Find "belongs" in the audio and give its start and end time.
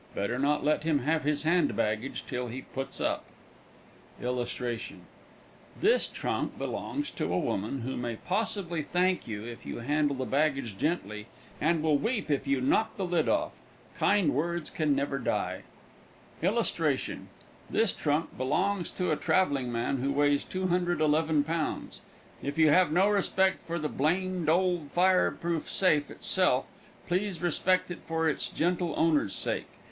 6.57-7.11, 18.39-18.89